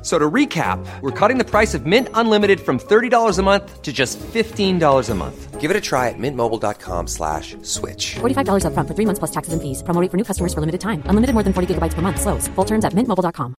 F- 0.00 0.06
So 0.06 0.18
to 0.18 0.30
recap, 0.30 0.78
we're 1.02 1.10
cutting 1.10 1.36
the 1.36 1.44
price 1.44 1.74
of 1.74 1.84
Mint 1.84 2.08
Unlimited 2.14 2.58
from 2.60 2.78
$30 2.78 3.38
a 3.38 3.42
month 3.42 3.82
to 3.82 3.92
just 3.92 4.18
$15 4.18 5.10
a 5.10 5.14
month. 5.14 5.60
Give 5.60 5.70
it 5.70 5.76
a 5.76 5.80
try 5.80 6.08
at 6.08 6.14
mintmobile.com 6.18 7.06
slash 7.06 7.54
switch. 7.60 8.14
$45 8.20 8.64
upfront 8.64 8.88
for 8.88 8.94
three 8.94 9.04
months 9.04 9.18
plus 9.18 9.30
taxes 9.30 9.52
and 9.52 9.60
fees. 9.60 9.82
Promo 9.82 10.00
rate 10.00 10.10
for 10.10 10.16
new 10.16 10.24
customers 10.24 10.54
for 10.54 10.60
limited 10.60 10.80
time. 10.80 11.02
Unlimited 11.04 11.34
more 11.34 11.42
than 11.44 11.52
40 11.52 11.74
gigabytes 11.74 11.92
per 11.92 12.00
month. 12.00 12.18
Slows. 12.18 12.48
Full 12.56 12.64
terms 12.64 12.86
at 12.86 12.94
mintmobile.com. 12.94 13.54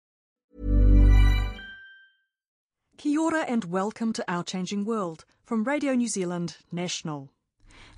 Kia 2.97 3.19
ora 3.21 3.45
and 3.49 3.65
welcome 3.65 4.13
to 4.15 4.25
Our 4.27 4.43
Changing 4.45 4.87
World 4.87 5.25
from 5.45 5.65
Radio 5.65 5.95
New 5.95 6.09
Zealand 6.09 6.57
National. 6.73 7.29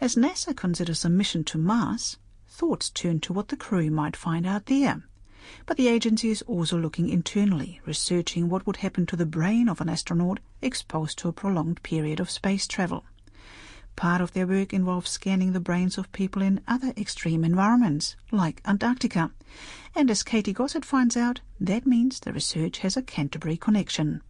As 0.00 0.16
NASA 0.16 0.55
considers 0.56 1.05
a 1.05 1.09
mission 1.11 1.45
to 1.45 1.59
Mars, 1.59 2.19
thoughts 2.48 2.91
turn 2.91 3.20
to 3.20 3.33
what 3.33 3.48
the 3.48 3.56
crew 3.56 3.91
might 3.91 4.16
find 4.16 4.47
out 4.47 4.66
there. 4.66 5.02
But 5.66 5.77
the 5.77 5.88
agency 5.88 6.30
is 6.30 6.42
also 6.42 6.78
looking 6.78 7.09
internally, 7.09 7.80
researching 7.87 8.48
what 8.48 8.66
would 8.66 8.77
happen 8.77 9.06
to 9.06 9.16
the 9.16 9.27
brain 9.27 9.69
of 9.69 9.80
an 9.80 9.88
astronaut 9.88 10.41
exposed 10.60 11.19
to 11.19 11.28
a 11.28 11.33
prolonged 11.33 11.83
period 11.83 12.20
of 12.20 12.30
space 12.30 12.66
travel. 12.66 13.05
Part 13.95 14.20
of 14.20 14.33
their 14.33 14.47
work 14.47 14.73
involves 14.73 15.10
scanning 15.10 15.52
the 15.52 15.60
brains 15.60 15.98
of 15.98 16.10
people 16.12 16.42
in 16.42 16.60
other 16.66 16.92
extreme 16.97 17.45
environments, 17.45 18.16
like 18.30 18.62
Antarctica. 18.64 19.30
And 19.95 20.10
as 20.10 20.23
Katie 20.23 20.55
Gossett 20.55 20.84
finds 20.84 21.16
out, 21.16 21.41
that 21.61 21.86
means 21.86 22.20
the 22.20 22.33
research 22.33 22.78
has 22.78 22.97
a 22.97 23.02
Canterbury 23.02 23.56
connection. 23.56 24.22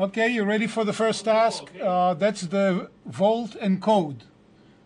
Okay, 0.00 0.28
you're 0.28 0.46
ready 0.46 0.66
for 0.66 0.84
the 0.84 0.94
first 0.94 1.26
task? 1.26 1.64
Uh, 1.80 2.14
that's 2.14 2.42
the 2.42 2.90
vault 3.04 3.54
and 3.60 3.82
code. 3.82 4.24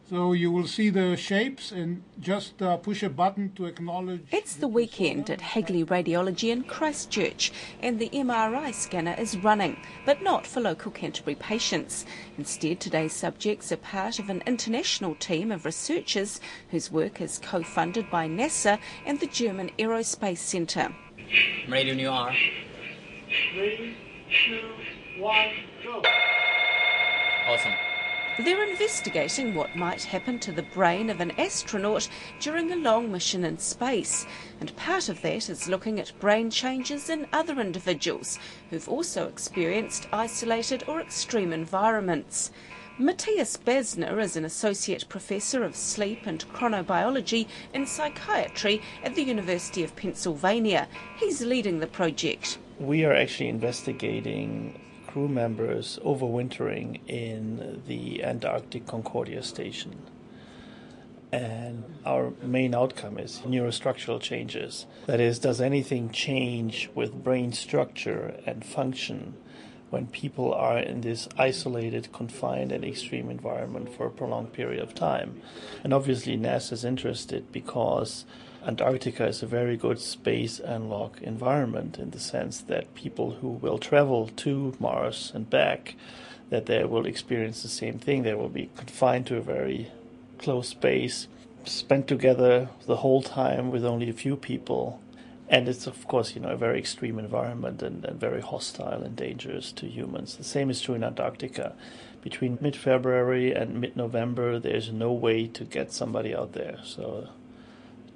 So 0.09 0.35
you 0.35 0.53
will 0.53 0.69
see 0.69 0.91
the 0.91 1.17
shapes 1.17 1.73
and 1.73 2.05
just 2.21 2.63
uh, 2.63 2.77
push 2.77 3.03
a 3.03 3.11
button 3.11 3.51
to 3.57 3.65
acknowledge. 3.67 4.23
It's 4.31 4.55
the 4.55 4.69
weekend 4.69 5.29
at 5.31 5.41
Hagley 5.41 5.85
Radiology 5.85 6.51
in 6.51 6.63
Christchurch, 6.63 7.51
and 7.83 7.99
the 7.99 8.09
MRI 8.11 8.73
scanner 8.73 9.17
is 9.19 9.37
running, 9.39 9.77
but 10.05 10.23
not 10.23 10.47
for 10.47 10.61
local 10.61 10.93
Canterbury 10.93 11.35
patients. 11.35 12.07
Instead, 12.39 12.79
today's 12.79 13.15
subjects 13.15 13.73
are 13.73 13.79
part 13.79 14.21
of 14.21 14.31
an 14.31 14.45
international 14.47 15.17
team 15.17 15.51
of 15.51 15.65
researchers 15.65 16.41
whose 16.71 16.93
work 16.93 17.21
is 17.21 17.41
co 17.43 17.65
funded 17.65 18.09
by 18.09 18.29
NASA 18.29 18.79
and 19.07 19.19
the 19.19 19.27
German 19.27 19.71
Aerospace 19.77 20.39
Centre. 20.39 20.95
I'm 21.67 21.73
ready 21.73 21.91
when 21.91 21.99
you 21.99 22.11
are. 22.11 22.33
Three, 23.53 23.97
two, 24.47 24.71
one, 25.21 25.49
go. 25.83 26.01
Awesome. 27.49 27.73
They're 28.39 28.69
investigating 28.69 29.55
what 29.55 29.77
might 29.77 30.03
happen 30.03 30.39
to 30.41 30.53
the 30.53 30.63
brain 30.63 31.09
of 31.09 31.21
an 31.23 31.31
astronaut 31.39 32.07
during 32.39 32.71
a 32.71 32.77
long 32.77 33.11
mission 33.11 33.45
in 33.45 33.57
space, 33.57 34.27
and 34.61 34.77
part 34.77 35.09
of 35.09 35.23
that 35.23 35.49
is 35.49 35.69
looking 35.69 35.99
at 35.99 36.19
brain 36.21 36.51
changes 36.51 37.09
in 37.09 37.27
other 37.33 37.59
individuals 37.59 38.39
who've 38.69 38.91
also 38.91 39.27
experienced 39.27 40.07
isolated 40.13 40.85
or 40.87 41.01
extreme 41.01 41.51
environments. 41.51 42.51
Matthias 42.99 43.57
Basner 43.57 44.21
is 44.21 44.37
an 44.37 44.45
associate 44.45 45.09
professor 45.09 45.65
of 45.65 45.75
sleep 45.75 46.27
and 46.27 46.47
chronobiology 46.53 47.47
in 47.73 47.87
psychiatry 47.87 48.83
at 49.03 49.15
the 49.15 49.23
University 49.23 49.83
of 49.83 49.97
Pennsylvania. 49.97 50.89
He's 51.17 51.41
leading 51.41 51.81
the 51.81 51.87
project. 51.87 52.59
We 52.79 53.07
are 53.07 53.15
actually 53.15 53.49
investigating 53.49 54.79
crew 55.17 55.29
members 55.29 55.99
overwintering 56.05 57.01
in 57.09 57.81
the 57.87 58.23
Antarctic 58.23 58.87
Concordia 58.87 59.43
station. 59.43 59.97
And 61.33 61.85
our 62.05 62.35
main 62.43 62.75
outcome 62.75 63.19
is 63.19 63.41
neurostructural 63.47 64.21
changes. 64.21 64.85
That 65.07 65.19
is, 65.19 65.39
does 65.39 65.59
anything 65.59 66.11
change 66.11 66.91
with 66.95 67.25
brain 67.25 67.55
structure 67.55 68.39
and 68.45 68.63
function 68.63 69.33
when 69.89 70.07
people 70.09 70.53
are 70.53 70.79
in 70.79 71.01
this 71.01 71.31
isolated, 71.39 72.13
confined, 72.13 72.71
and 72.71 72.85
extreme 72.85 73.31
environment 73.31 73.95
for 73.95 74.05
a 74.05 74.11
prolonged 74.11 74.53
period 74.53 74.83
of 74.83 74.95
time? 74.95 75.41
And 75.83 75.95
obviously, 75.95 76.37
NASA 76.37 76.73
is 76.73 76.85
interested 76.85 77.51
because 77.53 78.27
Antarctica 78.67 79.29
is 79.29 79.45
a 79.45 79.47
very 79.47 79.77
good 79.77 80.01
space 80.01 80.59
analog 80.59 81.23
environment 81.23 82.01
in 82.01 82.11
the 82.11 82.19
sense 82.19 82.61
that 82.63 82.97
people 82.97 83.37
who 83.37 83.51
will 83.51 83.79
travel 83.79 84.27
to 84.39 84.75
Mars 84.81 85.31
and 85.33 85.49
back, 85.49 85.95
that 86.51 86.67
they 86.67 86.85
will 86.85 87.07
experience 87.07 87.63
the 87.63 87.69
same 87.69 88.01
thing. 88.01 88.25
They 88.25 88.35
will 88.35 88.49
be 88.49 88.71
confined 88.77 89.29
to 89.29 89.37
a 89.37 89.41
very 89.41 89.93
close 90.39 90.71
space, 90.71 91.29
spent 91.65 92.09
together 92.09 92.69
the 92.87 92.97
whole 92.97 93.23
time 93.23 93.71
with 93.71 93.85
only 93.85 94.11
a 94.11 94.13
few 94.13 94.35
people. 94.35 95.01
And 95.49 95.69
it's, 95.69 95.87
of 95.87 96.09
course, 96.09 96.35
you 96.35 96.41
know, 96.41 96.49
a 96.49 96.57
very 96.57 96.81
extreme 96.81 97.21
environment 97.21 97.83
and, 97.85 98.05
and 98.05 98.19
very 98.19 98.41
hostile 98.41 99.01
and 99.01 99.15
dangerous 99.15 99.71
to 99.73 99.87
humans. 99.87 100.37
The 100.37 100.43
same 100.43 100.71
is 100.71 100.81
true 100.81 100.97
in 100.97 101.05
Antarctica. 101.05 101.77
Between 102.21 102.59
mid 102.61 102.75
February 102.75 103.53
and 103.53 103.81
mid 103.81 103.95
November, 103.97 104.59
there's 104.59 104.91
no 104.91 105.13
way 105.13 105.47
to 105.47 105.65
get 105.65 105.93
somebody 105.93 106.35
out 106.35 106.53
there. 106.53 106.81
So, 106.83 107.29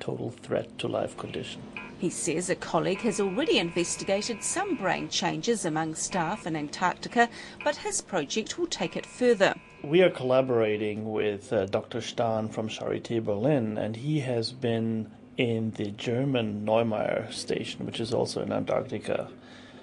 total 0.01 0.31
threat 0.31 0.79
to 0.79 0.89
life 0.89 1.17
condition. 1.17 1.63
He 2.01 2.09
says 2.09 2.49
a 2.49 2.55
colleague 2.55 3.03
has 3.03 3.21
already 3.21 3.59
investigated 3.59 4.43
some 4.43 4.75
brain 4.75 5.11
changes 5.11 5.67
among 5.67 5.95
staff 5.95 6.47
in 6.47 6.57
Antarctica, 6.57 7.29
but 7.63 7.77
his 7.77 8.01
project 8.01 8.59
will 8.59 8.67
take 8.67 8.97
it 8.97 9.05
further. 9.05 9.55
We 9.85 10.03
are 10.03 10.09
collaborating 10.09 11.13
with 11.13 11.53
uh, 11.53 11.67
Dr. 11.67 12.01
Stahn 12.01 12.49
from 12.51 12.69
Charité 12.71 13.23
Berlin, 13.23 13.77
and 13.77 13.97
he 13.97 14.21
has 14.21 14.51
been 14.51 15.11
in 15.37 15.73
the 15.73 15.91
German 15.91 16.65
Neumayer 16.65 17.33
station, 17.33 17.85
which 17.85 18.01
is 18.01 18.15
also 18.15 18.43
in 18.43 18.53
Antarctica. 18.53 19.29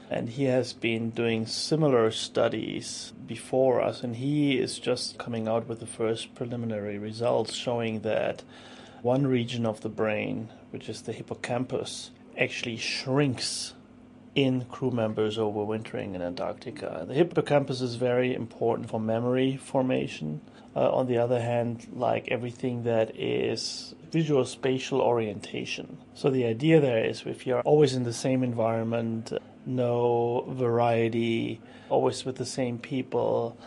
And 0.09 0.29
he 0.29 0.45
has 0.45 0.73
been 0.73 1.09
doing 1.09 1.45
similar 1.45 2.09
studies 2.11 3.13
before 3.27 3.81
us, 3.81 4.01
and 4.01 4.15
he 4.15 4.57
is 4.57 4.79
just 4.79 5.17
coming 5.17 5.47
out 5.47 5.67
with 5.67 5.79
the 5.79 5.85
first 5.85 6.33
preliminary 6.33 6.97
results 6.97 7.53
showing 7.53 7.99
that 8.01 8.43
one 9.01 9.27
region 9.27 9.65
of 9.65 9.81
the 9.81 9.89
brain, 9.89 10.49
which 10.71 10.89
is 10.89 11.01
the 11.01 11.13
hippocampus, 11.13 12.11
actually 12.37 12.77
shrinks 12.77 13.73
in 14.35 14.65
crew 14.65 14.91
members 14.91 15.37
overwintering 15.37 16.13
in 16.13 16.21
Antarctica. 16.21 17.05
The 17.07 17.15
hippocampus 17.15 17.81
is 17.81 17.95
very 17.95 18.35
important 18.35 18.89
for 18.89 18.99
memory 18.99 19.57
formation. 19.57 20.41
Uh, 20.75 20.91
on 20.91 21.07
the 21.07 21.17
other 21.17 21.41
hand, 21.41 21.87
like 21.91 22.27
everything 22.27 22.83
that 22.83 23.19
is 23.19 23.95
visual 24.11 24.45
spatial 24.45 25.01
orientation. 25.01 25.97
So 26.13 26.29
the 26.29 26.45
idea 26.45 26.79
there 26.79 27.03
is 27.03 27.23
if 27.25 27.47
you're 27.47 27.61
always 27.61 27.95
in 27.95 28.03
the 28.03 28.13
same 28.13 28.43
environment, 28.43 29.33
no 29.65 30.45
variety, 30.47 31.59
always 31.89 32.25
with 32.25 32.35
the 32.35 32.45
same 32.45 32.77
people, 32.77 33.57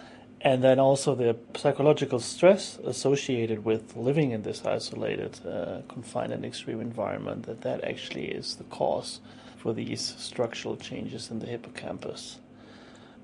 and 0.42 0.64
then 0.64 0.78
also 0.78 1.14
the 1.14 1.36
psychological 1.54 2.18
stress 2.18 2.78
associated 2.84 3.64
with 3.64 3.94
living 3.94 4.30
in 4.30 4.42
this 4.42 4.64
isolated, 4.64 5.38
uh, 5.46 5.82
confined, 5.88 6.32
and 6.32 6.44
extreme 6.44 6.80
environment, 6.80 7.44
that 7.44 7.60
that 7.60 7.84
actually 7.84 8.28
is 8.28 8.56
the 8.56 8.64
cause 8.64 9.20
for 9.58 9.74
these 9.74 10.14
structural 10.18 10.76
changes 10.76 11.30
in 11.30 11.40
the 11.40 11.46
hippocampus. 11.46 12.38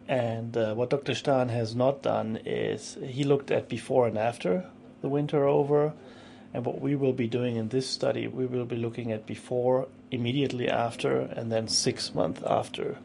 And 0.07 0.57
uh, 0.57 0.75
what 0.75 0.91
Dr. 0.91 1.13
Stahn 1.13 1.49
has 1.49 1.75
not 1.75 2.03
done 2.03 2.39
is 2.45 2.99
he 3.03 3.25
looked 3.25 3.51
at 3.51 3.69
before 3.69 4.07
and 4.07 4.19
after 4.19 4.67
the 5.01 5.09
winter 5.09 5.47
over. 5.47 5.95
And 6.53 6.65
what 6.65 6.81
we 6.81 6.95
will 6.95 7.13
be 7.13 7.27
doing 7.27 7.57
in 7.57 7.71
this 7.71 7.89
study, 7.89 8.29
we 8.29 8.47
will 8.47 8.67
be 8.67 8.77
looking 8.77 9.11
at 9.11 9.27
before, 9.27 9.89
immediately 10.11 10.69
after, 10.69 11.21
and 11.21 11.51
then 11.51 11.67
six 11.67 12.15
months 12.15 12.43
after 12.47 12.99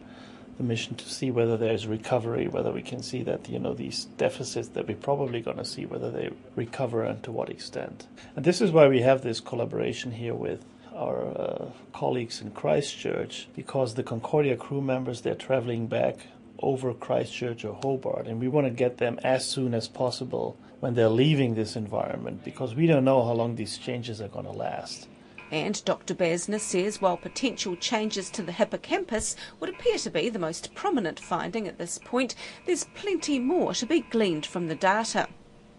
the 0.61 0.67
mission 0.67 0.95
to 0.95 1.09
see 1.09 1.31
whether 1.31 1.57
there's 1.57 1.87
recovery, 1.87 2.47
whether 2.47 2.71
we 2.71 2.83
can 2.83 3.01
see 3.01 3.23
that 3.23 3.49
you 3.49 3.57
know 3.57 3.73
these 3.73 4.05
deficits 4.17 4.69
that 4.69 4.87
we're 4.87 4.95
probably 4.95 5.41
going 5.41 5.57
to 5.57 5.65
see, 5.65 5.85
whether 5.85 6.11
they 6.11 6.29
recover 6.55 7.03
and 7.03 7.23
to 7.23 7.31
what 7.31 7.49
extent. 7.49 8.07
And 8.35 8.45
this 8.45 8.61
is 8.61 8.71
why 8.71 8.87
we 8.87 9.01
have 9.01 9.21
this 9.21 9.39
collaboration 9.39 10.11
here 10.11 10.35
with 10.35 10.63
our 10.93 11.25
uh, 11.25 11.65
colleagues 11.93 12.41
in 12.41 12.51
Christchurch, 12.51 13.47
because 13.55 13.95
the 13.95 14.03
Concordia 14.03 14.55
crew 14.55 14.81
members 14.81 15.21
they're 15.21 15.33
traveling 15.33 15.87
back 15.87 16.27
over 16.59 16.93
Christchurch 16.93 17.65
or 17.65 17.73
Hobart, 17.81 18.27
and 18.27 18.39
we 18.39 18.47
want 18.47 18.67
to 18.67 18.71
get 18.71 18.99
them 18.99 19.19
as 19.23 19.43
soon 19.49 19.73
as 19.73 19.87
possible 19.87 20.57
when 20.79 20.93
they're 20.93 21.09
leaving 21.09 21.55
this 21.55 21.75
environment, 21.75 22.43
because 22.43 22.75
we 22.75 22.85
don't 22.85 23.05
know 23.05 23.23
how 23.23 23.33
long 23.33 23.55
these 23.55 23.79
changes 23.79 24.21
are 24.21 24.27
going 24.27 24.45
to 24.45 24.51
last. 24.51 25.07
And 25.51 25.83
Dr. 25.83 26.15
Basner 26.15 26.61
says 26.61 27.01
while 27.01 27.17
potential 27.17 27.75
changes 27.75 28.29
to 28.31 28.41
the 28.41 28.53
hippocampus 28.53 29.35
would 29.59 29.69
appear 29.69 29.97
to 29.97 30.09
be 30.09 30.29
the 30.29 30.39
most 30.39 30.73
prominent 30.73 31.19
finding 31.19 31.67
at 31.67 31.77
this 31.77 31.97
point, 31.97 32.35
there's 32.65 32.85
plenty 32.95 33.37
more 33.37 33.73
to 33.73 33.85
be 33.85 33.99
gleaned 33.99 34.45
from 34.45 34.67
the 34.67 34.75
data. 34.75 35.27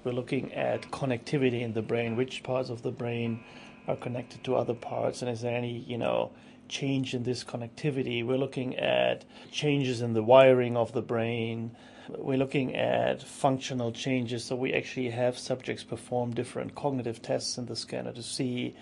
We're 0.04 0.12
looking 0.12 0.52
at 0.52 0.90
connectivity 0.90 1.62
in 1.62 1.72
the 1.72 1.80
brain, 1.80 2.16
which 2.16 2.42
parts 2.42 2.68
of 2.68 2.82
the 2.82 2.90
brain 2.90 3.42
are 3.88 3.96
connected 3.96 4.44
to 4.44 4.56
other 4.56 4.74
parts, 4.74 5.22
and 5.22 5.30
is 5.30 5.40
there 5.40 5.56
any, 5.56 5.78
you 5.78 5.96
know, 5.96 6.32
change 6.68 7.14
in 7.14 7.22
this 7.22 7.42
connectivity? 7.42 8.24
We're 8.26 8.36
looking 8.36 8.76
at 8.76 9.24
changes 9.50 10.02
in 10.02 10.12
the 10.12 10.22
wiring 10.22 10.76
of 10.76 10.92
the 10.92 11.02
brain. 11.02 11.74
We're 12.08 12.38
looking 12.38 12.74
at 12.74 13.22
functional 13.22 13.92
changes, 13.92 14.44
so 14.44 14.56
we 14.56 14.74
actually 14.74 15.10
have 15.10 15.38
subjects 15.38 15.84
perform 15.84 16.34
different 16.34 16.74
cognitive 16.74 17.22
tests 17.22 17.56
in 17.56 17.66
the 17.66 17.76
scanner 17.76 18.12
to 18.12 18.22
see, 18.22 18.74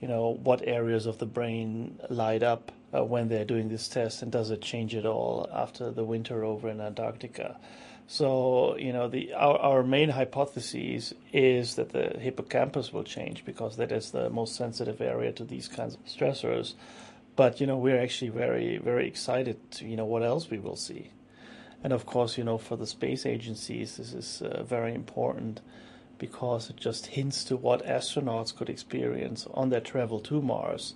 you 0.00 0.08
know, 0.08 0.38
what 0.42 0.66
areas 0.66 1.06
of 1.06 1.18
the 1.18 1.26
brain 1.26 1.98
light 2.08 2.42
up 2.42 2.72
uh, 2.94 3.04
when 3.04 3.28
they're 3.28 3.44
doing 3.44 3.68
this 3.68 3.88
test, 3.88 4.22
and 4.22 4.32
does 4.32 4.50
it 4.50 4.62
change 4.62 4.94
at 4.94 5.06
all 5.06 5.48
after 5.52 5.90
the 5.90 6.04
winter 6.04 6.44
over 6.44 6.68
in 6.68 6.80
Antarctica? 6.80 7.58
So, 8.06 8.76
you 8.78 8.92
know, 8.92 9.08
the 9.08 9.34
our, 9.34 9.58
our 9.58 9.82
main 9.82 10.08
hypothesis 10.08 11.12
is 11.32 11.74
that 11.74 11.90
the 11.90 12.18
hippocampus 12.18 12.90
will 12.90 13.04
change 13.04 13.44
because 13.44 13.76
that 13.76 13.92
is 13.92 14.12
the 14.12 14.30
most 14.30 14.56
sensitive 14.56 15.02
area 15.02 15.30
to 15.32 15.44
these 15.44 15.68
kinds 15.68 15.94
of 15.94 16.04
stressors. 16.06 16.74
But, 17.36 17.60
you 17.60 17.66
know, 17.66 17.76
we're 17.76 18.00
actually 18.00 18.30
very, 18.30 18.78
very 18.78 19.06
excited 19.06 19.70
to, 19.72 19.86
you 19.86 19.96
know, 19.96 20.06
what 20.06 20.22
else 20.22 20.50
we 20.50 20.58
will 20.58 20.74
see. 20.74 21.10
And 21.84 21.92
of 21.92 22.06
course, 22.06 22.38
you 22.38 22.44
know, 22.44 22.58
for 22.58 22.76
the 22.76 22.86
space 22.86 23.26
agencies, 23.26 23.98
this 23.98 24.12
is 24.12 24.42
uh, 24.42 24.62
very 24.64 24.94
important 24.94 25.60
because 26.18 26.70
it 26.70 26.76
just 26.76 27.06
hints 27.06 27.44
to 27.44 27.56
what 27.56 27.86
astronauts 27.86 28.54
could 28.54 28.68
experience 28.68 29.46
on 29.54 29.70
their 29.70 29.80
travel 29.80 30.20
to 30.20 30.42
Mars. 30.42 30.94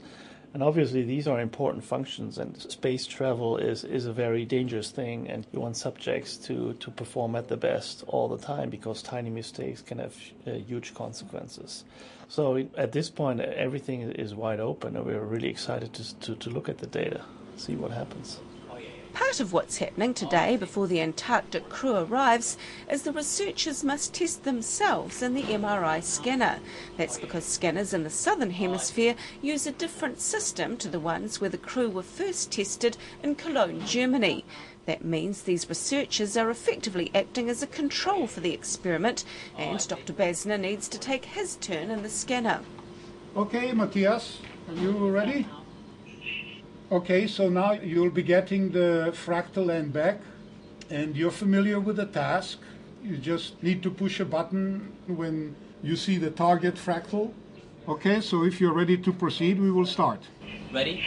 And 0.54 0.62
obviously, 0.62 1.02
these 1.02 1.26
are 1.26 1.40
important 1.40 1.82
functions, 1.82 2.36
and 2.36 2.60
space 2.60 3.06
travel 3.06 3.56
is, 3.56 3.84
is 3.84 4.04
a 4.04 4.12
very 4.12 4.44
dangerous 4.44 4.90
thing, 4.90 5.30
and 5.30 5.46
you 5.50 5.60
want 5.60 5.78
subjects 5.78 6.36
to, 6.38 6.74
to 6.74 6.90
perform 6.90 7.36
at 7.36 7.48
the 7.48 7.56
best 7.56 8.04
all 8.06 8.28
the 8.28 8.36
time 8.36 8.68
because 8.68 9.02
tiny 9.02 9.30
mistakes 9.30 9.80
can 9.80 9.98
have 9.98 10.14
uh, 10.46 10.50
huge 10.50 10.92
consequences. 10.92 11.84
So, 12.28 12.68
at 12.76 12.92
this 12.92 13.08
point, 13.08 13.40
everything 13.40 14.02
is 14.02 14.34
wide 14.34 14.60
open, 14.60 14.94
and 14.96 15.06
we're 15.06 15.24
really 15.24 15.48
excited 15.48 15.94
to, 15.94 16.20
to, 16.20 16.34
to 16.34 16.50
look 16.50 16.68
at 16.68 16.78
the 16.78 16.86
data, 16.86 17.22
see 17.56 17.74
what 17.74 17.90
happens. 17.90 18.40
Part 19.14 19.40
of 19.40 19.52
what's 19.52 19.76
happening 19.76 20.14
today 20.14 20.56
before 20.56 20.86
the 20.86 21.00
Antarctic 21.00 21.68
crew 21.68 21.96
arrives 21.96 22.56
is 22.90 23.02
the 23.02 23.12
researchers 23.12 23.84
must 23.84 24.14
test 24.14 24.44
themselves 24.44 25.20
in 25.20 25.34
the 25.34 25.42
MRI 25.42 26.02
scanner. 26.02 26.60
That's 26.96 27.18
because 27.18 27.44
scanners 27.44 27.92
in 27.92 28.04
the 28.04 28.10
southern 28.10 28.52
hemisphere 28.52 29.14
use 29.42 29.66
a 29.66 29.72
different 29.72 30.20
system 30.20 30.78
to 30.78 30.88
the 30.88 31.00
ones 31.00 31.40
where 31.40 31.50
the 31.50 31.58
crew 31.58 31.90
were 31.90 32.02
first 32.02 32.52
tested 32.52 32.96
in 33.22 33.34
Cologne, 33.34 33.84
Germany. 33.84 34.46
That 34.86 35.04
means 35.04 35.42
these 35.42 35.68
researchers 35.68 36.36
are 36.36 36.50
effectively 36.50 37.10
acting 37.14 37.50
as 37.50 37.62
a 37.62 37.66
control 37.66 38.26
for 38.26 38.40
the 38.40 38.54
experiment, 38.54 39.24
and 39.58 39.86
Dr. 39.86 40.14
Basner 40.14 40.58
needs 40.58 40.88
to 40.88 40.98
take 40.98 41.26
his 41.26 41.56
turn 41.56 41.90
in 41.90 42.02
the 42.02 42.08
scanner. 42.08 42.62
Okay, 43.36 43.72
Matthias, 43.72 44.38
are 44.68 44.74
you 44.74 44.92
ready? 45.10 45.46
Okay, 46.92 47.26
so 47.26 47.48
now 47.48 47.72
you'll 47.72 48.10
be 48.10 48.22
getting 48.22 48.70
the 48.70 49.14
fractal 49.14 49.70
N-back, 49.70 50.20
and 50.90 51.16
you're 51.16 51.30
familiar 51.30 51.80
with 51.80 51.96
the 51.96 52.04
task. 52.04 52.58
You 53.02 53.16
just 53.16 53.62
need 53.62 53.82
to 53.84 53.90
push 53.90 54.20
a 54.20 54.26
button 54.26 54.92
when 55.06 55.56
you 55.82 55.96
see 55.96 56.18
the 56.18 56.30
target 56.30 56.74
fractal. 56.74 57.32
Okay, 57.88 58.20
so 58.20 58.44
if 58.44 58.60
you're 58.60 58.74
ready 58.74 58.98
to 58.98 59.10
proceed, 59.10 59.58
we 59.58 59.70
will 59.70 59.86
start. 59.86 60.20
Ready? 60.70 61.02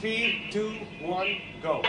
Three, 0.00 0.48
two, 0.50 0.72
one, 1.02 1.36
go. 1.60 1.82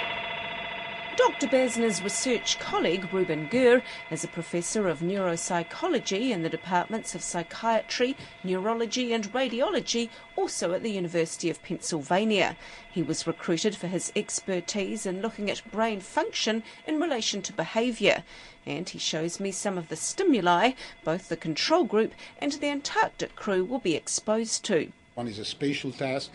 Dr. 1.18 1.48
Basner's 1.48 2.04
research 2.04 2.60
colleague, 2.60 3.12
Ruben 3.12 3.48
Gur, 3.48 3.82
is 4.12 4.24
a 4.24 4.28
professor 4.28 4.88
of 4.88 5.00
neuropsychology 5.00 6.30
in 6.30 6.44
the 6.44 6.50
departments 6.50 7.16
of 7.16 7.24
psychiatry, 7.24 8.16
neurology, 8.44 9.14
and 9.14 9.34
radiology, 9.34 10.10
also 10.36 10.74
at 10.74 10.84
the 10.84 10.92
University 10.92 11.50
of 11.50 11.64
Pennsylvania. 11.64 12.56
He 12.92 13.02
was 13.02 13.26
recruited 13.26 13.76
for 13.76 13.88
his 13.88 14.12
expertise 14.16 15.08
in 15.08 15.24
looking 15.24 15.50
at 15.50 15.72
brain 15.72 16.02
function 16.02 16.62
in 16.86 17.02
relation 17.02 17.42
to 17.42 17.54
behaviour. 17.54 18.24
And 18.68 18.88
he 18.88 19.00
shows 19.00 19.40
me 19.40 19.52
some 19.52 19.76
of 19.76 19.90
the 19.90 19.96
stimuli 19.96 20.74
both 21.04 21.30
the 21.30 21.36
control 21.36 21.86
group 21.86 22.14
and 22.38 22.52
the 22.52 22.68
Antarctic 22.68 23.36
crew 23.36 23.66
will 23.66 23.80
be 23.80 23.96
exposed 23.96 24.64
to. 24.66 24.92
One 25.16 25.28
is 25.28 25.40
a 25.40 25.46
spatial 25.46 25.92
task, 25.92 26.30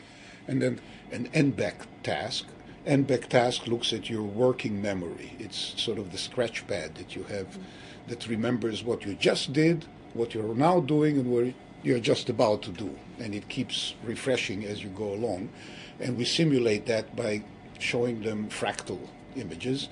and 0.48 0.60
then 0.60 0.80
an 1.12 1.28
N-back 1.32 1.86
task, 2.02 2.46
N-back 2.84 3.28
task 3.28 3.68
looks 3.68 3.92
at 3.92 4.10
your 4.10 4.24
working 4.24 4.82
memory. 4.82 5.36
It's 5.38 5.80
sort 5.80 5.98
of 5.98 6.10
the 6.10 6.18
scratch 6.18 6.66
pad 6.66 6.96
that 6.96 7.14
you 7.14 7.22
have 7.24 7.46
mm-hmm. 7.46 7.62
that 8.08 8.26
remembers 8.26 8.82
what 8.82 9.04
you 9.04 9.14
just 9.14 9.52
did, 9.52 9.84
what 10.14 10.34
you're 10.34 10.52
now 10.56 10.80
doing, 10.80 11.16
and 11.16 11.30
what 11.30 11.54
you're 11.84 12.00
just 12.00 12.28
about 12.28 12.62
to 12.62 12.70
do. 12.70 12.98
And 13.20 13.36
it 13.36 13.48
keeps 13.48 13.94
refreshing 14.02 14.64
as 14.64 14.82
you 14.82 14.88
go 14.90 15.14
along. 15.14 15.50
And 16.00 16.16
we 16.16 16.24
simulate 16.24 16.86
that 16.86 17.14
by 17.14 17.44
showing 17.78 18.22
them 18.22 18.48
fractal 18.48 18.98
images. 19.36 19.88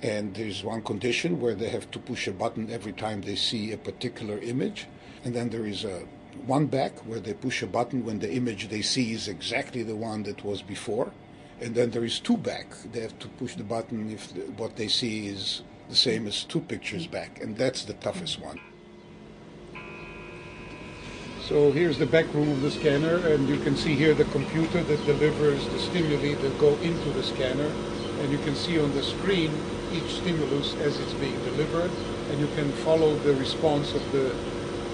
And 0.00 0.34
there's 0.34 0.64
one 0.64 0.80
condition 0.80 1.40
where 1.40 1.54
they 1.54 1.68
have 1.68 1.90
to 1.90 1.98
push 1.98 2.26
a 2.26 2.32
button 2.32 2.70
every 2.70 2.94
time 2.94 3.20
they 3.20 3.36
see 3.36 3.72
a 3.72 3.76
particular 3.76 4.38
image. 4.38 4.86
And 5.24 5.36
then 5.36 5.50
there 5.50 5.66
is 5.66 5.84
a 5.84 6.04
one 6.46 6.68
back 6.68 7.00
where 7.00 7.20
they 7.20 7.34
push 7.34 7.62
a 7.62 7.66
button 7.66 8.06
when 8.06 8.20
the 8.20 8.32
image 8.32 8.70
they 8.70 8.80
see 8.80 9.12
is 9.12 9.28
exactly 9.28 9.82
the 9.82 9.96
one 9.96 10.22
that 10.22 10.42
was 10.42 10.62
before 10.62 11.12
and 11.60 11.74
then 11.74 11.90
there 11.90 12.04
is 12.04 12.20
two 12.20 12.36
back. 12.36 12.66
They 12.92 13.00
have 13.00 13.18
to 13.18 13.28
push 13.28 13.54
the 13.54 13.64
button 13.64 14.10
if 14.10 14.32
the, 14.32 14.40
what 14.52 14.76
they 14.76 14.88
see 14.88 15.28
is 15.28 15.62
the 15.88 15.96
same 15.96 16.26
as 16.26 16.44
two 16.44 16.60
pictures 16.60 17.06
back, 17.06 17.42
and 17.42 17.56
that's 17.56 17.84
the 17.84 17.94
toughest 17.94 18.40
one. 18.40 18.60
So 21.48 21.72
here's 21.72 21.98
the 21.98 22.06
back 22.06 22.32
room 22.32 22.48
of 22.50 22.60
the 22.62 22.70
scanner, 22.70 23.16
and 23.26 23.48
you 23.48 23.58
can 23.58 23.76
see 23.76 23.94
here 23.96 24.14
the 24.14 24.24
computer 24.26 24.82
that 24.84 25.04
delivers 25.04 25.66
the 25.68 25.78
stimuli 25.80 26.34
that 26.34 26.58
go 26.60 26.74
into 26.76 27.10
the 27.10 27.22
scanner, 27.22 27.70
and 28.20 28.30
you 28.30 28.38
can 28.38 28.54
see 28.54 28.78
on 28.78 28.92
the 28.92 29.02
screen 29.02 29.50
each 29.92 30.14
stimulus 30.20 30.74
as 30.76 31.00
it's 31.00 31.14
being 31.14 31.38
delivered, 31.44 31.90
and 32.30 32.38
you 32.38 32.46
can 32.54 32.70
follow 32.84 33.16
the 33.16 33.34
response 33.34 33.94
of 33.94 34.12
the 34.12 34.30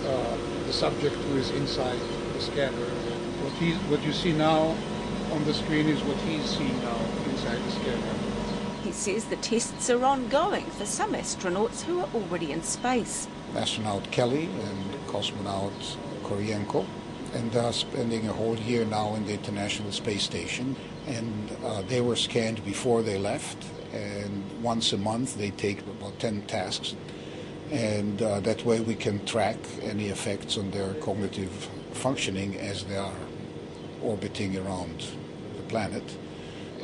uh, 0.09 0.37
the 0.67 0.73
subject 0.73 1.15
who 1.15 1.37
is 1.37 1.51
inside 1.51 1.99
the 2.33 2.41
scanner. 2.41 2.87
What, 3.43 3.53
he, 3.55 3.73
what 3.91 4.03
you 4.03 4.13
see 4.13 4.33
now 4.33 4.75
on 5.33 5.45
the 5.45 5.55
screen 5.55 5.89
is 5.89 6.03
what 6.03 6.17
he's 6.19 6.45
seeing 6.45 6.81
now 6.83 6.99
inside 7.31 7.59
the 7.59 7.71
scanner. 7.71 8.15
He 8.83 8.93
says 8.93 9.25
the 9.25 9.37
tests 9.37 9.91
are 9.91 10.05
ongoing 10.05 10.65
for 10.67 10.87
some 10.87 11.15
astronauts 11.15 11.83
who 11.83 12.01
are 12.01 12.09
already 12.15 12.53
in 12.53 12.63
space. 12.63 13.27
Astronaut 13.55 14.11
Kelly 14.11 14.45
and 14.45 14.95
cosmonaut 15.09 15.97
Kornienko, 16.23 16.87
and 17.35 17.51
they're 17.51 17.73
spending 17.73 18.29
a 18.29 18.33
whole 18.33 18.57
year 18.57 18.85
now 18.85 19.15
in 19.15 19.27
the 19.27 19.33
International 19.33 19.91
Space 19.91 20.23
Station. 20.23 20.77
And 21.07 21.57
uh, 21.65 21.83
they 21.83 22.01
were 22.01 22.17
scanned 22.17 22.65
before 22.65 23.03
they 23.03 23.19
left, 23.19 23.65
and 23.93 24.45
once 24.63 24.93
a 24.93 24.99
month 24.99 25.37
they 25.37 25.51
take 25.51 25.81
about 25.81 26.19
10 26.19 26.43
tasks. 26.43 26.95
And 27.73 28.23
uh, 28.23 28.41
that 28.41 28.65
way 28.65 28.81
we 28.81 28.95
can 28.95 29.25
track 29.25 29.57
any 29.83 30.09
effects 30.09 30.57
on 30.57 30.71
their 30.71 30.95
cognitive 30.95 31.51
functioning 31.93 32.57
as 32.57 32.85
they 32.85 32.97
are 32.97 33.13
orbiting 34.03 34.57
around 34.57 35.07
the 35.57 35.63
planet. 35.65 36.05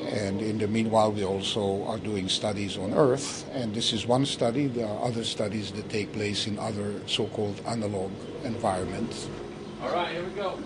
And 0.08 0.40
in 0.40 0.58
the 0.58 0.66
meanwhile, 0.66 1.12
we 1.12 1.24
also 1.24 1.84
are 1.84 1.98
doing 1.98 2.28
studies 2.28 2.76
on 2.76 2.92
Earth. 2.92 3.48
And 3.52 3.74
this 3.74 3.92
is 3.92 4.06
one 4.06 4.26
study. 4.26 4.66
There 4.66 4.86
are 4.86 5.04
other 5.04 5.24
studies 5.24 5.70
that 5.72 5.88
take 5.88 6.12
place 6.12 6.46
in 6.46 6.58
other 6.58 7.00
so 7.06 7.26
called 7.26 7.60
analog 7.66 8.10
environments. 8.44 9.28
All 9.82 9.92
right, 9.92 10.12
here 10.12 10.24
we 10.24 10.30
go. 10.30 10.58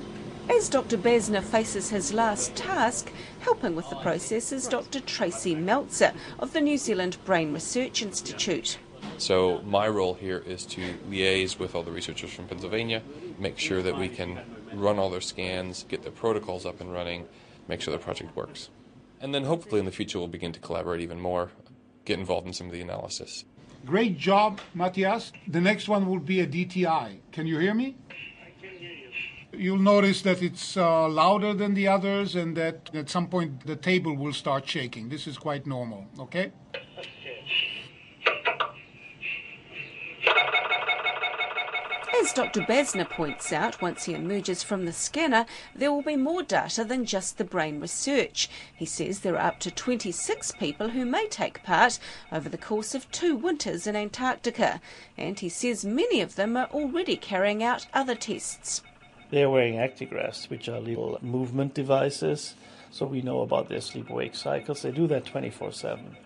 As 0.48 0.68
Dr. 0.68 0.96
Basner 0.96 1.42
faces 1.42 1.90
his 1.90 2.12
last 2.12 2.54
task, 2.54 3.10
helping 3.40 3.74
with 3.74 3.90
the 3.90 3.96
process 3.96 4.52
is 4.52 4.68
Dr. 4.68 5.00
Tracy 5.00 5.56
Melzer 5.56 6.14
of 6.38 6.52
the 6.52 6.60
New 6.60 6.78
Zealand 6.78 7.16
Brain 7.24 7.52
Research 7.52 8.00
Institute. 8.00 8.78
So, 9.18 9.60
my 9.62 9.88
role 9.88 10.14
here 10.14 10.42
is 10.46 10.64
to 10.66 10.94
liaise 11.10 11.58
with 11.58 11.74
all 11.74 11.82
the 11.82 11.90
researchers 11.90 12.32
from 12.32 12.46
Pennsylvania, 12.46 13.02
make 13.38 13.58
sure 13.58 13.82
that 13.82 13.98
we 13.98 14.08
can 14.08 14.38
run 14.72 14.98
all 14.98 15.10
their 15.10 15.20
scans, 15.20 15.84
get 15.88 16.02
their 16.02 16.12
protocols 16.12 16.66
up 16.66 16.80
and 16.80 16.92
running, 16.92 17.26
make 17.68 17.80
sure 17.80 17.92
the 17.92 18.02
project 18.02 18.34
works. 18.36 18.70
And 19.20 19.34
then 19.34 19.44
hopefully 19.44 19.78
in 19.78 19.86
the 19.86 19.92
future 19.92 20.18
we'll 20.18 20.28
begin 20.28 20.52
to 20.52 20.60
collaborate 20.60 21.00
even 21.00 21.20
more, 21.20 21.50
get 22.04 22.18
involved 22.18 22.46
in 22.46 22.52
some 22.52 22.66
of 22.66 22.72
the 22.72 22.80
analysis. 22.80 23.44
Great 23.84 24.18
job, 24.18 24.60
Matthias. 24.74 25.32
The 25.46 25.60
next 25.60 25.88
one 25.88 26.06
will 26.08 26.18
be 26.18 26.40
a 26.40 26.46
DTI. 26.46 27.18
Can 27.32 27.46
you 27.46 27.58
hear 27.58 27.74
me? 27.74 27.96
I 28.10 28.50
can 28.60 28.76
hear 28.78 28.90
you. 28.90 29.08
You'll 29.58 29.78
notice 29.78 30.22
that 30.22 30.42
it's 30.42 30.76
uh, 30.76 31.08
louder 31.08 31.54
than 31.54 31.74
the 31.74 31.88
others 31.88 32.34
and 32.34 32.56
that 32.56 32.90
at 32.94 33.08
some 33.08 33.28
point 33.28 33.64
the 33.64 33.76
table 33.76 34.16
will 34.16 34.32
start 34.32 34.68
shaking. 34.68 35.08
This 35.08 35.26
is 35.26 35.38
quite 35.38 35.66
normal, 35.66 36.06
okay? 36.18 36.52
As 42.18 42.24
Dr. 42.36 42.60
Basner 42.60 43.08
points 43.08 43.50
out, 43.50 43.80
once 43.80 44.04
he 44.04 44.12
emerges 44.12 44.62
from 44.62 44.84
the 44.84 44.92
scanner, 44.92 45.46
there 45.74 45.90
will 45.90 46.02
be 46.02 46.16
more 46.16 46.42
data 46.42 46.84
than 46.84 47.06
just 47.06 47.38
the 47.38 47.44
brain 47.44 47.80
research. 47.80 48.50
He 48.74 48.84
says 48.84 49.20
there 49.20 49.36
are 49.36 49.46
up 49.46 49.58
to 49.60 49.70
26 49.70 50.52
people 50.58 50.90
who 50.90 51.06
may 51.06 51.28
take 51.28 51.62
part 51.62 51.98
over 52.30 52.50
the 52.50 52.58
course 52.58 52.94
of 52.94 53.10
two 53.10 53.34
winters 53.34 53.86
in 53.86 53.96
Antarctica, 53.96 54.82
and 55.16 55.40
he 55.40 55.48
says 55.48 55.86
many 55.86 56.20
of 56.20 56.36
them 56.36 56.58
are 56.58 56.68
already 56.74 57.16
carrying 57.16 57.62
out 57.62 57.86
other 57.94 58.14
tests. 58.14 58.82
They're 59.30 59.48
wearing 59.48 59.76
actigraphs, 59.76 60.50
which 60.50 60.68
are 60.68 60.78
little 60.78 61.18
movement 61.22 61.72
devices, 61.72 62.54
so 62.90 63.06
we 63.06 63.22
know 63.22 63.40
about 63.40 63.70
their 63.70 63.80
sleep 63.80 64.10
wake 64.10 64.34
cycles. 64.34 64.82
They 64.82 64.90
do 64.90 65.06
that 65.06 65.24
24 65.24 65.72
7. 65.72 66.16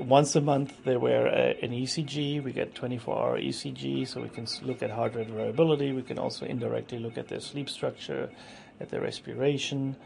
Once 0.00 0.34
a 0.34 0.40
month, 0.40 0.72
they 0.84 0.96
wear 0.96 1.26
a, 1.26 1.58
an 1.62 1.72
ECG. 1.72 2.42
We 2.42 2.52
get 2.52 2.74
24 2.74 3.16
hour 3.16 3.38
ECG, 3.38 4.08
so 4.08 4.22
we 4.22 4.30
can 4.30 4.46
look 4.62 4.82
at 4.82 4.90
heart 4.90 5.14
rate 5.14 5.28
variability. 5.28 5.92
We 5.92 6.02
can 6.02 6.18
also 6.18 6.46
indirectly 6.46 6.98
look 6.98 7.18
at 7.18 7.28
their 7.28 7.40
sleep 7.40 7.68
structure, 7.68 8.30
at 8.80 8.88
their 8.88 9.02
respiration. 9.02 9.96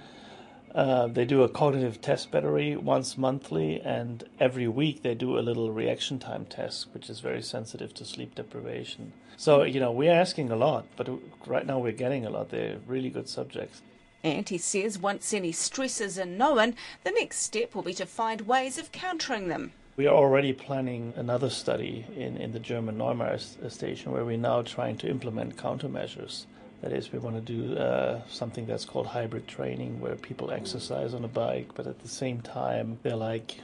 Uh, 0.74 1.06
they 1.06 1.24
do 1.24 1.44
a 1.44 1.48
cognitive 1.48 2.00
test 2.00 2.32
battery 2.32 2.76
once 2.76 3.16
monthly, 3.16 3.80
and 3.80 4.24
every 4.40 4.66
week 4.66 5.02
they 5.02 5.14
do 5.14 5.38
a 5.38 5.40
little 5.40 5.70
reaction 5.70 6.18
time 6.18 6.44
test, 6.44 6.88
which 6.92 7.08
is 7.08 7.20
very 7.20 7.40
sensitive 7.40 7.94
to 7.94 8.04
sleep 8.04 8.34
deprivation. 8.34 9.12
So, 9.36 9.62
you 9.62 9.78
know, 9.78 9.92
we're 9.92 10.12
asking 10.12 10.50
a 10.50 10.56
lot, 10.56 10.86
but 10.96 11.08
right 11.46 11.64
now 11.64 11.78
we're 11.78 11.92
getting 11.92 12.26
a 12.26 12.30
lot. 12.30 12.50
They're 12.50 12.78
really 12.88 13.10
good 13.10 13.28
subjects. 13.28 13.80
And 14.24 14.48
he 14.48 14.58
says 14.58 14.98
once 14.98 15.32
any 15.32 15.52
stresses 15.52 16.18
are 16.18 16.24
known, 16.24 16.74
the 17.04 17.12
next 17.12 17.38
step 17.38 17.74
will 17.74 17.82
be 17.82 17.94
to 17.94 18.06
find 18.06 18.40
ways 18.40 18.76
of 18.76 18.90
countering 18.90 19.46
them. 19.46 19.72
We 19.96 20.08
are 20.08 20.14
already 20.16 20.52
planning 20.52 21.12
another 21.14 21.48
study 21.48 22.04
in, 22.16 22.36
in 22.36 22.50
the 22.50 22.58
German 22.58 22.98
Neumayer 22.98 23.38
station 23.70 24.10
where 24.10 24.24
we're 24.24 24.36
now 24.36 24.62
trying 24.62 24.96
to 24.98 25.08
implement 25.08 25.56
countermeasures. 25.56 26.46
That 26.80 26.92
is, 26.92 27.12
we 27.12 27.20
want 27.20 27.36
to 27.36 27.40
do 27.40 27.76
uh, 27.76 28.22
something 28.28 28.66
that's 28.66 28.84
called 28.84 29.06
hybrid 29.06 29.46
training, 29.46 30.00
where 30.00 30.16
people 30.16 30.50
exercise 30.50 31.14
on 31.14 31.24
a 31.24 31.28
bike, 31.28 31.68
but 31.76 31.86
at 31.86 32.00
the 32.00 32.08
same 32.08 32.40
time, 32.40 32.98
they're 33.04 33.14
like 33.14 33.60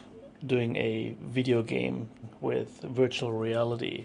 doing 0.47 0.77
a 0.77 1.17
video 1.21 1.65
game 1.65 2.09
with 2.41 2.81
virtual 2.83 3.33
reality. 3.33 4.05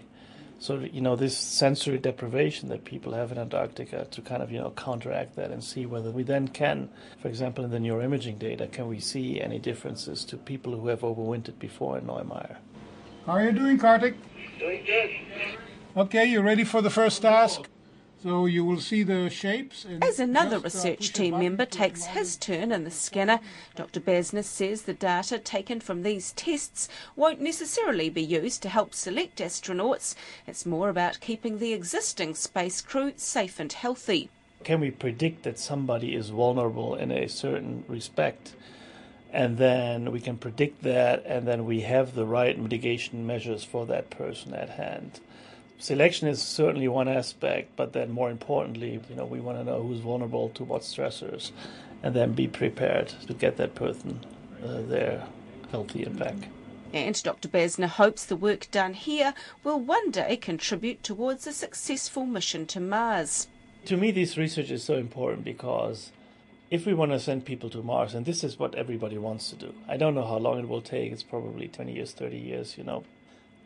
So, 0.58 0.78
you 0.78 1.02
know, 1.02 1.16
this 1.16 1.36
sensory 1.36 1.98
deprivation 1.98 2.70
that 2.70 2.84
people 2.84 3.12
have 3.12 3.30
in 3.30 3.38
Antarctica 3.38 4.06
to 4.10 4.22
kind 4.22 4.42
of, 4.42 4.50
you 4.50 4.58
know, 4.58 4.70
counteract 4.70 5.36
that 5.36 5.50
and 5.50 5.62
see 5.62 5.84
whether 5.84 6.10
we 6.10 6.22
then 6.22 6.48
can, 6.48 6.88
for 7.20 7.28
example, 7.28 7.64
in 7.64 7.70
the 7.70 7.78
neuroimaging 7.78 8.38
data, 8.38 8.66
can 8.66 8.88
we 8.88 8.98
see 8.98 9.40
any 9.40 9.58
differences 9.58 10.24
to 10.24 10.36
people 10.38 10.78
who 10.78 10.88
have 10.88 11.00
overwintered 11.00 11.58
before 11.58 11.98
in 11.98 12.06
Neumayer? 12.06 12.56
How 13.26 13.32
are 13.32 13.44
you 13.44 13.52
doing, 13.52 13.76
Kartik? 13.76 14.14
Doing 14.58 14.84
good. 14.86 15.10
Okay, 15.96 16.24
you 16.26 16.40
ready 16.40 16.64
for 16.64 16.80
the 16.80 16.90
first 16.90 17.20
task? 17.22 17.68
So 18.26 18.46
you 18.46 18.64
will 18.64 18.80
see 18.80 19.04
the 19.04 19.30
shapes. 19.30 19.86
As 20.02 20.18
another 20.18 20.56
uh, 20.56 20.62
research 20.62 21.12
team 21.12 21.38
member 21.38 21.64
takes 21.64 22.06
his 22.06 22.36
turn 22.36 22.72
in 22.72 22.82
the 22.82 22.90
scanner, 22.90 23.38
Dr. 23.76 24.00
Basner 24.00 24.42
says 24.42 24.82
the 24.82 24.94
data 24.94 25.38
taken 25.38 25.78
from 25.78 26.02
these 26.02 26.32
tests 26.32 26.88
won't 27.14 27.40
necessarily 27.40 28.10
be 28.10 28.24
used 28.24 28.62
to 28.62 28.68
help 28.68 28.94
select 28.94 29.38
astronauts. 29.38 30.16
It's 30.44 30.66
more 30.66 30.88
about 30.88 31.20
keeping 31.20 31.60
the 31.60 31.72
existing 31.72 32.34
space 32.34 32.80
crew 32.80 33.12
safe 33.14 33.60
and 33.60 33.72
healthy. 33.72 34.28
Can 34.64 34.80
we 34.80 34.90
predict 34.90 35.44
that 35.44 35.60
somebody 35.60 36.16
is 36.16 36.30
vulnerable 36.30 36.96
in 36.96 37.12
a 37.12 37.28
certain 37.28 37.84
respect? 37.86 38.54
And 39.32 39.56
then 39.56 40.10
we 40.10 40.18
can 40.18 40.36
predict 40.36 40.82
that, 40.82 41.22
and 41.26 41.46
then 41.46 41.64
we 41.64 41.82
have 41.82 42.16
the 42.16 42.26
right 42.26 42.58
mitigation 42.58 43.24
measures 43.24 43.62
for 43.62 43.86
that 43.86 44.10
person 44.10 44.52
at 44.52 44.70
hand. 44.70 45.20
Selection 45.78 46.26
is 46.28 46.42
certainly 46.42 46.88
one 46.88 47.08
aspect, 47.08 47.76
but 47.76 47.92
then 47.92 48.10
more 48.10 48.30
importantly, 48.30 49.00
you 49.10 49.16
know, 49.16 49.26
we 49.26 49.40
want 49.40 49.58
to 49.58 49.64
know 49.64 49.82
who's 49.82 50.00
vulnerable 50.00 50.48
to 50.50 50.64
what 50.64 50.82
stressors, 50.82 51.50
and 52.02 52.14
then 52.14 52.32
be 52.32 52.48
prepared 52.48 53.08
to 53.26 53.34
get 53.34 53.56
that 53.58 53.74
person 53.74 54.20
uh, 54.64 54.80
there 54.82 55.26
healthy 55.70 56.04
and 56.04 56.18
back. 56.18 56.36
And 56.92 57.20
Dr. 57.22 57.48
Basner 57.48 57.88
hopes 57.88 58.24
the 58.24 58.36
work 58.36 58.70
done 58.70 58.94
here 58.94 59.34
will 59.62 59.78
one 59.78 60.10
day 60.10 60.36
contribute 60.36 61.02
towards 61.02 61.46
a 61.46 61.52
successful 61.52 62.24
mission 62.24 62.64
to 62.66 62.80
Mars. 62.80 63.48
To 63.86 63.96
me, 63.96 64.10
this 64.10 64.38
research 64.38 64.70
is 64.70 64.82
so 64.82 64.94
important 64.94 65.44
because 65.44 66.12
if 66.70 66.86
we 66.86 66.94
want 66.94 67.12
to 67.12 67.20
send 67.20 67.44
people 67.44 67.70
to 67.70 67.82
Mars, 67.82 68.14
and 68.14 68.24
this 68.24 68.42
is 68.42 68.58
what 68.58 68.74
everybody 68.74 69.18
wants 69.18 69.50
to 69.50 69.56
do, 69.56 69.74
I 69.88 69.96
don't 69.96 70.14
know 70.14 70.26
how 70.26 70.38
long 70.38 70.58
it 70.58 70.68
will 70.68 70.80
take, 70.80 71.12
it's 71.12 71.22
probably 71.22 71.68
20 71.68 71.92
years, 71.92 72.12
30 72.12 72.36
years, 72.38 72.78
you 72.78 72.84
know. 72.84 73.04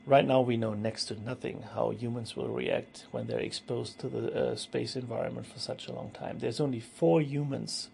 Right 0.06 0.26
now, 0.26 0.40
we 0.40 0.56
know 0.56 0.74
next 0.74 1.06
to 1.06 1.22
nothing 1.22 1.62
how 1.74 1.90
humans 1.90 2.34
will 2.34 2.48
react 2.48 3.06
when 3.10 3.26
they're 3.26 3.38
exposed 3.38 3.98
to 4.00 4.08
the 4.08 4.34
uh, 4.34 4.56
space 4.56 4.96
environment 4.96 5.46
for 5.46 5.58
such 5.58 5.86
a 5.86 5.92
long 5.92 6.10
time. 6.10 6.38
There's 6.38 6.60
only 6.60 6.80
four 6.80 7.20
humans 7.20 7.90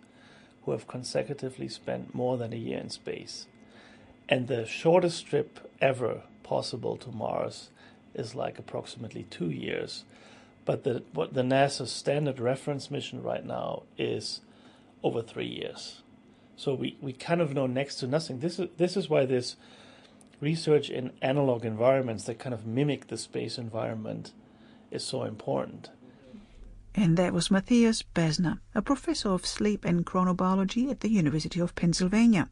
who 0.64 0.72
have 0.72 0.86
consecutively 0.86 1.68
spent 1.68 2.14
more 2.14 2.36
than 2.36 2.52
a 2.52 2.56
year 2.56 2.78
in 2.78 2.90
space. 2.90 3.46
And 4.28 4.48
the 4.48 4.66
shortest 4.66 5.26
trip 5.26 5.70
ever 5.80 6.22
possible 6.42 6.96
to 6.96 7.10
Mars 7.10 7.70
is 8.14 8.34
like 8.34 8.58
approximately 8.58 9.25
two 9.25 9.50
years. 9.50 10.04
But 10.64 10.84
the, 10.84 11.02
what 11.12 11.34
the 11.34 11.42
NASA 11.42 11.86
standard 11.86 12.40
reference 12.40 12.90
mission 12.90 13.22
right 13.22 13.44
now 13.44 13.82
is 13.98 14.40
over 15.02 15.22
three 15.22 15.46
years. 15.46 16.02
So 16.56 16.75
we, 16.75 16.96
we 17.00 17.12
kind 17.12 17.40
of 17.40 17.54
know 17.54 17.66
next 17.66 17.96
to 17.96 18.06
nothing. 18.06 18.40
This 18.40 18.58
is, 18.58 18.68
this 18.76 18.96
is 18.96 19.08
why 19.08 19.26
this 19.26 19.56
research 20.40 20.90
in 20.90 21.12
analog 21.22 21.64
environments 21.64 22.24
that 22.24 22.38
kind 22.38 22.54
of 22.54 22.66
mimic 22.66 23.06
the 23.08 23.16
space 23.16 23.56
environment 23.58 24.32
is 24.90 25.04
so 25.04 25.24
important. 25.24 25.90
And 26.94 27.16
that 27.18 27.34
was 27.34 27.50
Matthias 27.50 28.02
Basner, 28.14 28.60
a 28.74 28.80
professor 28.80 29.28
of 29.28 29.44
sleep 29.44 29.84
and 29.84 30.06
chronobiology 30.06 30.90
at 30.90 31.00
the 31.00 31.10
University 31.10 31.60
of 31.60 31.74
Pennsylvania. 31.74 32.48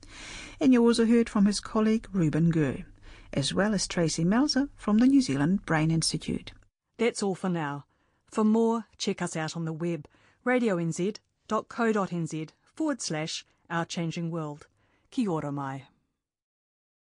And 0.61 0.75
you 0.75 0.83
also 0.83 1.07
heard 1.07 1.31
from 1.31 1.47
his 1.47 1.61
colleague 1.61 2.07
Ruben 2.13 2.51
Gur, 2.51 2.85
as 3.33 3.55
well 3.55 3.73
as 3.73 3.89
Tracy 3.89 4.25
Melzer 4.25 4.69
from 4.77 4.99
the 4.99 5.07
New 5.07 5.23
Zealand 5.23 5.65
Brain 5.65 5.91
Institute. 5.91 6.53
That's 6.99 7.23
all 7.23 7.35
for 7.35 7.49
now. 7.49 7.87
For 8.31 8.45
more, 8.45 8.85
check 8.99 9.23
us 9.23 9.35
out 9.35 9.57
on 9.57 9.65
the 9.65 9.73
web, 9.73 10.07
radionz.co.nz 10.45 12.49
forward 12.75 13.01
slash 13.01 13.47
Our 13.71 13.87
Changing 13.87 14.31
World. 14.31 14.67
Kia 15.11 15.31
ora 15.31 15.53
mai. 15.53 15.85